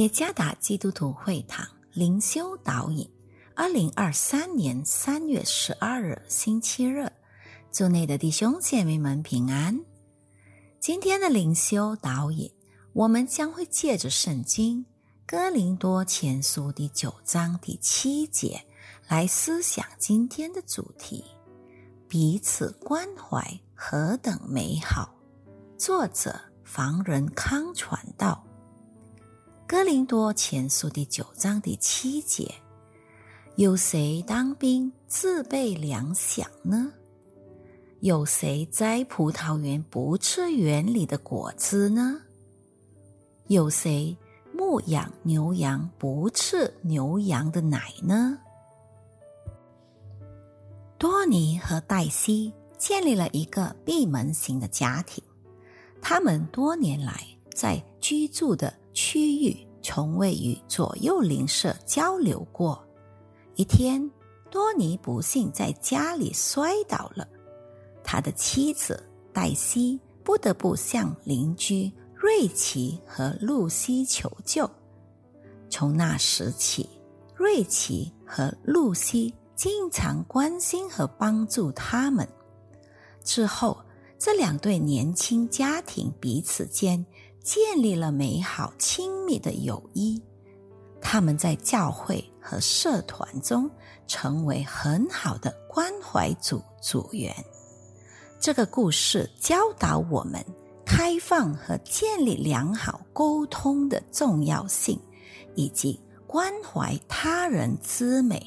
[0.00, 3.06] 耶加达基督徒会堂灵修导引，
[3.54, 7.12] 二零二三年三月十二日星期日，
[7.70, 9.78] 祝内的弟兄姐妹们平安。
[10.78, 12.50] 今天的灵修导引，
[12.94, 14.86] 我们将会借着圣经
[15.26, 18.58] 哥林多前书第九章第七节
[19.06, 21.22] 来思想今天的主题：
[22.08, 25.14] 彼此关怀何等美好。
[25.76, 28.42] 作者房仁康传道。
[29.70, 32.52] 哥林多前书第九章第七节：
[33.54, 36.92] 有谁当兵自备粮饷呢？
[38.00, 42.20] 有谁摘葡萄园不吃园里的果子呢？
[43.46, 44.16] 有谁
[44.52, 48.36] 牧养牛羊不吃牛羊的奶呢？
[50.98, 55.22] 多尼和黛西建立了一个闭门型的家庭，
[56.02, 58.74] 他们多年来在居住的。
[58.92, 62.82] 区域从未与左右邻舍交流过。
[63.56, 64.10] 一天，
[64.50, 67.26] 多尼不幸在家里摔倒了，
[68.02, 74.70] 他的妻子黛西不得不向邻居瑞奇和露西求救。
[75.68, 76.88] 从那时起，
[77.34, 82.28] 瑞奇和露西经常关心和帮助他们。
[83.22, 83.78] 之后，
[84.18, 87.04] 这两对年轻家庭彼此间。
[87.42, 90.22] 建立了美好亲密的友谊，
[91.00, 93.70] 他们在教会和社团中
[94.06, 97.34] 成为很好的关怀组组员。
[98.38, 100.44] 这个故事教导我们
[100.84, 105.00] 开放和建立良好沟通的重要性，
[105.54, 108.44] 以及关怀他人之美。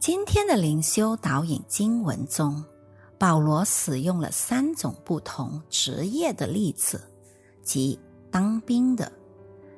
[0.00, 2.64] 今天的灵修导引经文中。
[3.22, 7.00] 保罗使用了三种不同职业的例子，
[7.62, 7.96] 即
[8.32, 9.12] 当兵的、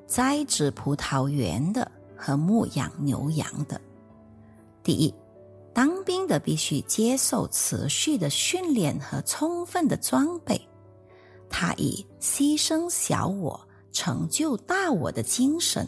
[0.06, 3.78] 栽植葡萄园的和牧养牛羊的。
[4.82, 5.14] 第一，
[5.74, 10.58] 当兵的必须接受持续的训练和充分的装备，
[11.50, 13.60] 他以牺牲小我、
[13.92, 15.86] 成就大我的精神，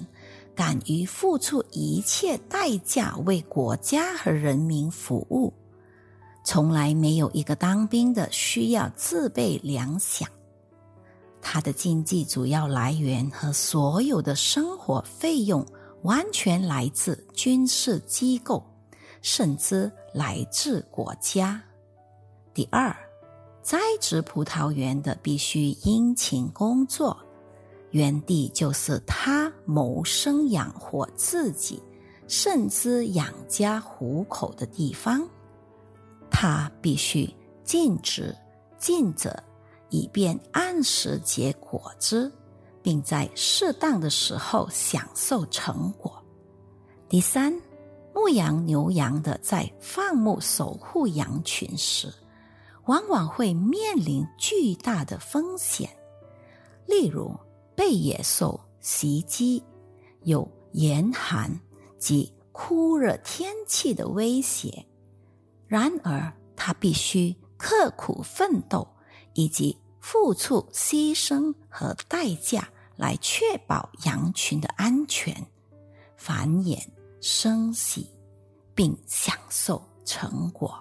[0.54, 5.50] 敢于付出一切代价为国家和人民服务。
[6.46, 10.24] 从来没有一个当兵的需要自备粮饷，
[11.42, 15.66] 他的经济主要来源和所有的生活费用
[16.02, 18.64] 完全来自军事机构，
[19.22, 21.60] 甚至来自国家。
[22.54, 22.96] 第二，
[23.60, 27.18] 栽植葡萄园的必须殷勤工作，
[27.90, 31.82] 园地就是他谋生养活自己，
[32.28, 35.28] 甚至养家糊口的地方。
[36.38, 38.36] 他必须尽职
[38.76, 39.34] 尽责，
[39.88, 42.30] 以便按时结果子，
[42.82, 46.22] 并在适当的时候享受成果。
[47.08, 47.58] 第三，
[48.14, 52.12] 牧羊牛羊的在放牧守护羊群时，
[52.84, 55.88] 往往会面临巨大的风险，
[56.84, 57.34] 例如
[57.74, 59.64] 被野兽袭击、
[60.24, 61.50] 有严寒
[61.98, 64.86] 及酷热天气的威胁。
[65.68, 68.86] 然而，他必须刻苦奋斗，
[69.34, 75.34] 以及付出牺牲和代价，来确保羊群的安全、
[76.16, 76.78] 繁衍、
[77.20, 78.08] 生息，
[78.74, 80.72] 并享受成果。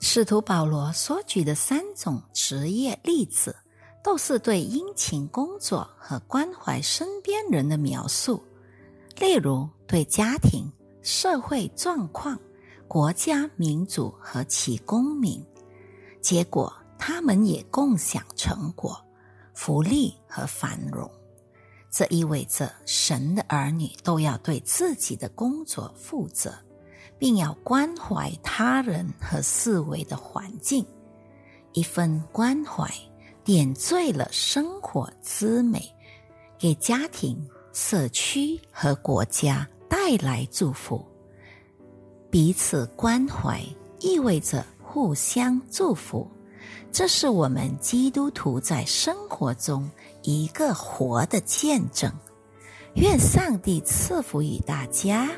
[0.00, 3.54] 使徒保罗所举的三种职业例子，
[4.02, 8.42] 都是对殷勤工作和关怀身边人的描述，
[9.18, 10.70] 例如对家庭。
[11.04, 12.38] 社会状况、
[12.88, 15.44] 国家民主和其公民，
[16.22, 18.98] 结果他们也共享成果、
[19.52, 21.08] 福利和繁荣。
[21.90, 26.54] 这意味着神的儿女都要对自己的工作负责，
[27.18, 30.86] 并要关怀他人和四维的环境。
[31.74, 32.90] 一份关怀
[33.44, 35.94] 点缀了生活之美，
[36.58, 39.68] 给家庭、社区和国家。
[39.96, 41.06] 带来祝福，
[42.28, 43.62] 彼此关怀
[44.00, 46.28] 意味着互相祝福，
[46.90, 49.88] 这是我们基督徒在生活中
[50.22, 52.12] 一个活的见证。
[52.96, 55.30] 愿上帝赐福于大家。